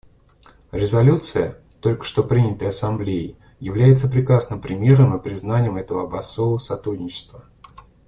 [0.71, 7.45] Резолюция, только что принятая Ассамблеей, является прекрасным примером и признанием этого образцового сотрудничества.